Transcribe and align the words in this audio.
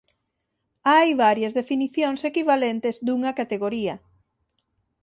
Hai 0.91 1.07
varias 1.25 1.53
definicións 1.59 2.21
equivalentes 2.31 2.95
dunha 3.05 3.31
categoría. 3.39 3.95